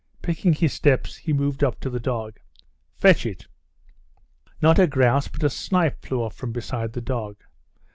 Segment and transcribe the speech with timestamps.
[0.23, 2.39] Picking his steps, he moved up to the dog.
[2.95, 3.45] "Fetch it!"
[4.59, 7.35] Not a grouse but a snipe flew up from beside the dog.